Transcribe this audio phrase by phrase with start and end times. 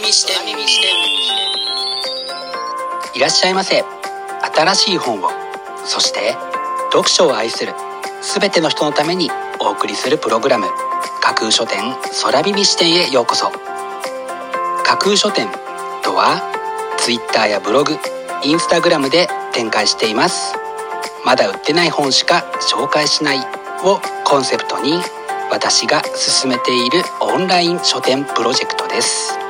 [0.00, 0.36] 耳視点
[3.14, 3.84] いらっしゃいませ
[4.56, 5.28] 新しい本を
[5.84, 6.36] そして
[6.90, 7.74] 読書を愛する
[8.22, 9.30] 全ての人のために
[9.60, 10.66] お送りするプログラム
[11.20, 11.80] 架空書店
[12.22, 13.50] 空耳視点へようこそ
[14.84, 15.48] 架空書店
[16.02, 16.40] とは
[16.98, 17.98] Twitter やブログ
[18.42, 20.54] インスタグラムで展開しています
[21.26, 23.38] まだ売ってない本しか紹介しない
[23.84, 24.94] をコンセプトに
[25.50, 29.49] 私が進めているオンライン書店プロジェクトです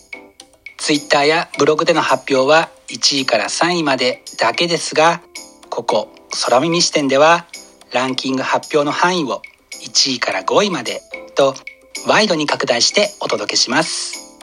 [0.81, 5.21] Twitter やブログでの発表は1位から3位までだけですが
[5.69, 6.09] ここ
[6.43, 7.45] 空耳視点では
[7.93, 9.43] ランキング発表の範囲を
[9.85, 11.03] 1位から5位まで
[11.35, 11.53] と
[12.07, 14.39] ワイドに拡大してお届けします。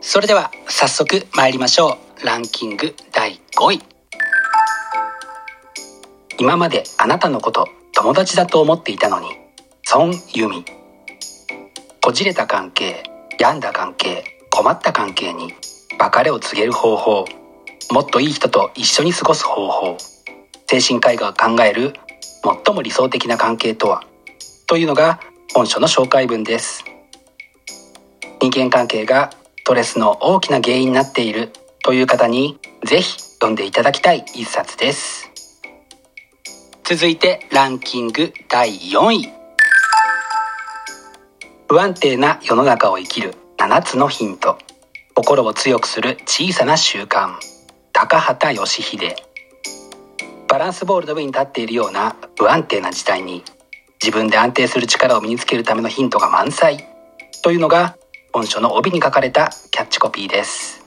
[0.00, 2.26] それでは早速参りましょう。
[2.26, 3.82] ランキング第5位。
[6.38, 9.28] 今まであなたのこと友達だと思っていたのに
[9.92, 10.64] 孫由美。
[12.00, 13.02] こじれた関係
[13.38, 15.52] 病んだ関係困った関係に
[15.98, 17.24] 別れを告げる方法。
[17.90, 19.96] もっといい人と一緒に過ごす方法。
[20.66, 21.94] 精神科医が考える
[22.64, 24.04] 最も理想的な関係とは。
[24.66, 25.20] というのが
[25.54, 26.84] 本書の紹介文です。
[28.40, 31.52] 人間関係がストレスの大きな原因になっている。
[31.84, 35.30] という方にぜひ読んでいただきたい一冊です。
[36.82, 39.32] 続いてランキング第4位。
[41.68, 44.56] 不安定な世の中を生きる7つのヒント。
[45.16, 47.36] 心を強くする小さな習慣。
[47.92, 49.14] 高畑義秀。
[50.48, 53.44] バランスボールの上に立っているような不安定な事態に
[54.02, 56.88] 自分で安定する力を身につけるためのヒントが満載。
[57.44, 57.96] というのが
[58.32, 60.84] 本書の帯に書かれたキャッチコピーです。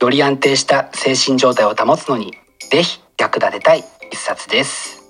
[0.00, 2.34] より安定した精神状態を保つのに
[2.70, 5.02] ぜひ役立てたい一冊です。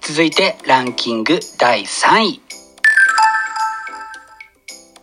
[0.00, 2.47] 続いてランキング第3位。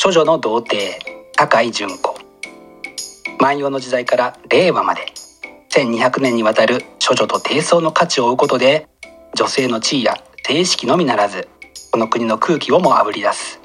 [0.06, 1.00] 処女の童貞
[1.36, 2.16] 高井純子。
[3.40, 5.02] 万葉の時代から令和まで
[5.72, 8.88] 1200年にわたる処女と低層の価値を追うことで
[9.34, 10.14] 女性の地位や
[10.46, 11.48] 性意識のみならず
[11.92, 13.60] この国の空気をもあぶり出す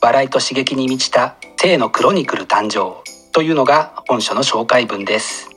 [0.00, 3.02] 笑いと刺激に満ちた性のクロニクル誕生
[3.32, 5.48] というのが本書の紹介文です。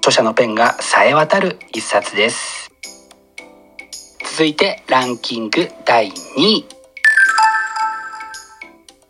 [0.00, 2.70] 著者のペンが冴え渡る一冊です。
[4.32, 6.77] 続いてランキング第2位。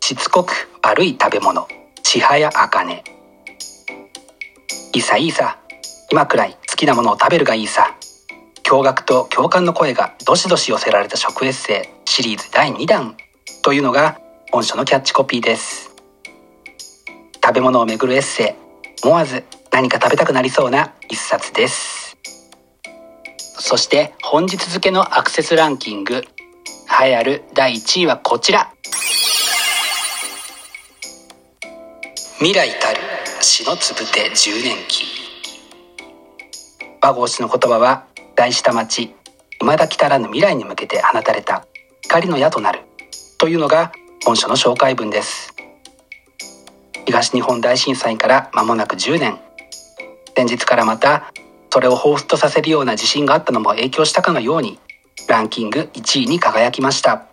[0.09, 1.69] しつこく悪い食べ物。
[2.03, 3.03] 千早茜い
[4.95, 5.59] いさいいさ。
[6.11, 7.95] 今くらい好きなものを食べるがいいさ。
[8.65, 12.09] 驚愕と共感の声がどしどし寄せられた食エッセイ。
[12.09, 13.19] シリーズ第2弾。
[13.63, 14.19] というのが
[14.51, 15.95] 本書のキャッチコピーです。
[17.45, 18.57] 食べ物をめぐるエッセ
[19.03, 19.05] イ。
[19.05, 22.17] 思わず何か食べたくなりそうな一冊です。
[23.35, 26.25] そして本日付のアクセスランキング。
[27.03, 28.73] 栄えある第1位はこちら。
[32.39, 33.01] 未来たる
[33.41, 35.07] 死のつぶて10年期。
[37.03, 38.05] 和合氏の言葉は
[38.37, 39.13] 大下町
[39.61, 41.67] 未だ来たらぬ未来に向けて放たれた
[42.03, 42.83] 光の矢となる
[43.39, 43.91] というのが
[44.25, 45.53] 本書の紹介文です。
[47.07, 49.41] 東日本大震災から間もなく10年。
[50.37, 51.33] 先日からまた
[51.71, 54.79] それを彷彿とさせるような地震があったのも影響したかのように
[55.27, 57.27] ランキング1位に輝きました。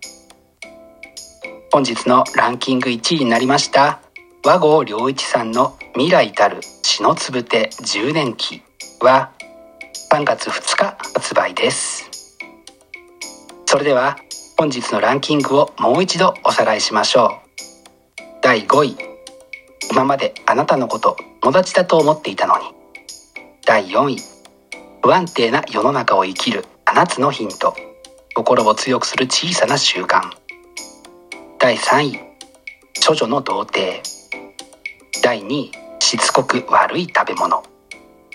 [1.71, 3.99] 本日のランキング1位になりました
[4.45, 8.61] 和合良一さんの未来たる血のつぶて10年記
[8.99, 9.31] は
[10.11, 12.11] 3月2日発売です。
[13.65, 14.17] それでは
[14.55, 17.41] 本日のランキングをもう一度おさらいしましょ
[18.19, 18.21] う。
[18.43, 18.95] 第5位。
[19.89, 22.65] 今まであなたのこと友達だと思っていたのに。
[23.65, 24.17] 第4位。
[25.01, 27.75] 不安定な世の中を生きる7つのヒント。
[28.35, 30.21] 心を強くする小さな習慣。
[31.57, 32.19] 第3位。
[33.03, 34.14] 処女の童貞。
[35.25, 37.63] 第2位しつこく悪い食べ物。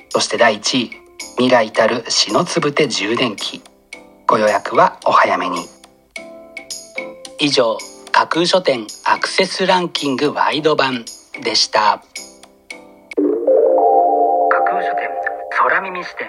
[0.08, 0.90] そして第1位
[1.36, 3.62] 未来たる死のつぶて充電器。
[4.26, 5.66] ご予約はお早めに。
[7.38, 7.78] 以上
[8.10, 11.04] 架空書店アクセスランキングワイド版
[11.44, 12.02] でした。
[14.50, 15.08] 架空書店
[15.60, 16.28] 空耳視点。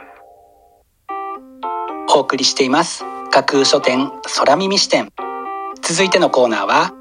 [2.16, 3.04] お送りしています。
[3.31, 5.10] 架空書店空耳視点。
[5.81, 7.00] 続いてのコーナーは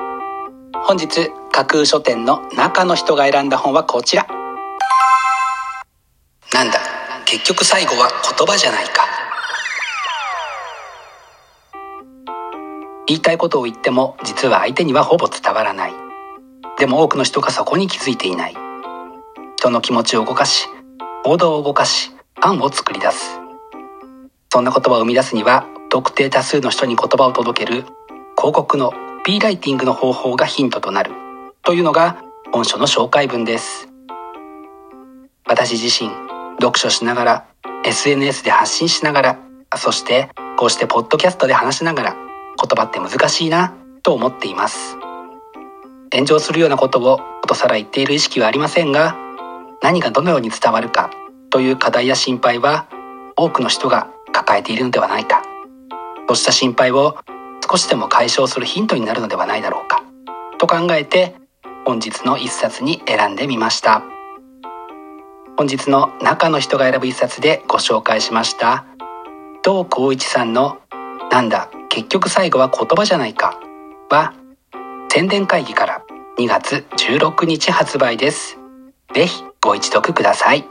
[0.73, 4.25] 本日架空書店の中の人が選んだ本はこちら。
[6.53, 6.79] なんだ
[7.25, 9.05] 結局最後は言葉じゃないか。
[13.07, 15.93] 言いたいことを言っても実は相手にはほぼ伝わらない。
[16.77, 18.55] でも多くの人がそこに気づいていない。
[19.57, 20.67] 人の気持ちを動かし
[21.23, 23.39] 行動を動かし案を作り出す。
[24.49, 27.83] そんな言葉を生み出すには特定多数の人に言葉を届ける
[28.37, 28.91] 広告の
[29.23, 31.11] P ライティングの方法がヒントとなる。
[31.61, 32.17] というのが
[32.51, 33.87] 本書の紹介文です。
[35.47, 36.09] 私自身
[36.59, 37.45] 読書しながら
[37.85, 39.39] SNS で発信しながら
[39.77, 42.23] そしてこうしてポッドキャストで話しながら言
[42.75, 44.97] 葉って難しいなと思っています。
[46.11, 49.15] 炎上するようなことをことさら言っている意識はありませんが
[49.83, 51.11] 何がどのように伝わるか
[51.51, 52.87] という課題や心配は
[53.35, 55.43] 多くの人が抱えているのではないか。
[56.27, 57.17] そうした心配を
[57.71, 60.03] 少しでも解消するヒントになるのではないだろうか。
[60.57, 61.35] と考えて
[61.85, 64.03] 本日の一冊に選んでみました。
[65.55, 68.83] 本日の中の人が選ぶ一冊でご紹介しました。
[69.63, 70.79] 東光一さんの
[71.31, 73.57] なんだ結局最後は言葉じゃないか。
[74.09, 74.33] は
[75.09, 76.03] 宣伝会議から
[76.39, 78.57] 2月16日発売です。
[79.13, 80.65] ぜひご一読ください。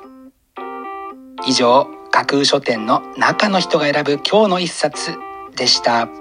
[1.46, 5.14] 以上架空書店の中の人が選ぶ今日の一冊
[5.56, 6.19] でした。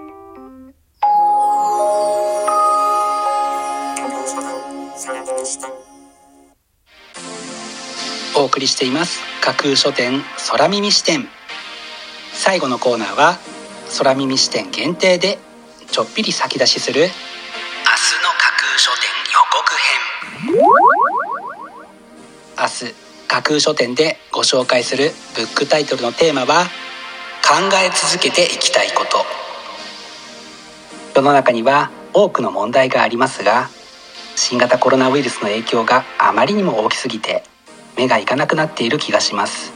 [8.39, 9.19] お送りしています。
[9.41, 11.27] 架空書店空耳視点。
[12.31, 13.37] 最後のコーナーは
[13.97, 15.39] 空耳視点限定で
[15.91, 17.17] ちょっぴり先出しする明日の架
[18.55, 20.63] 空書店予告編。
[22.57, 22.95] 明日
[23.27, 26.63] 架空書店でご紹介するブックタイトルのテーマは
[27.43, 29.25] 考え続けていきたいこと。
[31.13, 33.69] 世の中には多くの問題がありますが
[34.37, 37.43] 新型コロナウイルスの影響があまりにも大きすぎて
[37.99, 39.73] 目がいかなくなっている気がします。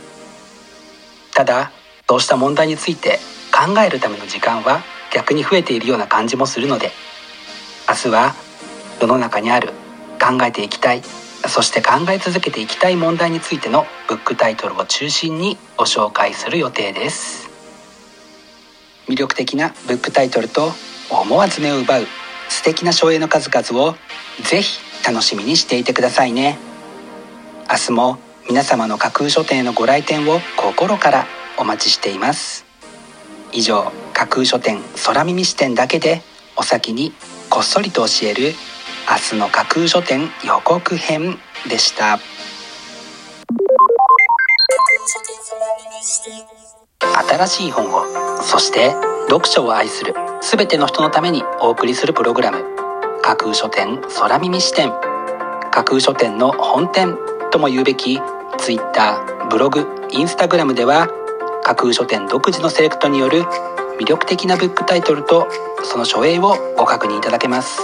[1.35, 1.71] ただ
[2.07, 3.19] そうした問題について
[3.51, 4.81] 考えるための時間は
[5.13, 6.91] 逆に増えているような感じもするので
[7.89, 8.33] 明日は
[9.01, 9.69] 世の中にある
[10.21, 11.01] 考えていきたい
[11.47, 17.49] そして考え続けていきたい問題についてのブックタイトルを中心にご紹介する予定です。
[19.07, 20.71] 魅力的なブックタイトルと
[21.09, 22.05] 思わず目を奪う
[22.47, 23.95] 素敵な省エの数々を
[24.43, 26.72] ぜひ楽しみにしていてくださいね。
[27.69, 28.17] 明日も
[28.47, 31.25] 皆様の架空書店へのご来店を心から
[31.57, 32.65] お待ちしています。
[33.51, 36.21] 以上架空書店空耳視点だけで
[36.55, 37.13] お先に
[37.49, 38.53] こっそりと教える
[39.09, 41.37] 明日の架空書店予告編
[41.69, 42.19] でした。
[47.29, 48.91] 新しい本をそして
[49.29, 52.63] 読書を愛する全ての人のためにお送りするプログラム
[53.21, 54.91] 架空書店空耳視点。
[55.71, 57.17] 架空書店の本店。
[57.53, 58.19] とも言うべき
[58.57, 61.07] Twitter ブログインスタグラムでは
[61.63, 63.43] 架空書店独自のセレクトによる
[63.99, 65.47] 魅力的なブックタイトルと
[65.83, 67.79] その書影をご確認いただけます。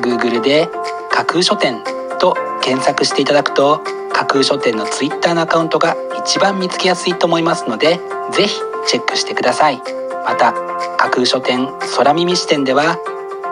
[0.00, 0.68] Google で
[1.10, 1.82] 架空書店
[2.20, 7.98] と検索していただくと架空書店の Twitter のアカウントが一番見つけやすいと思いますので
[8.30, 9.82] ぜひチェックしてください。
[10.24, 10.52] また
[10.96, 12.98] 架空書店空耳視点では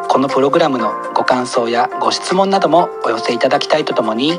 [0.08, 4.38] このプログラムのご感想やご質問などもお寄せいただきたいとともに